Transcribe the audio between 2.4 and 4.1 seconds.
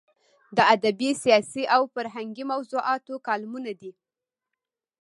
موضوعاتو کالمونه دي.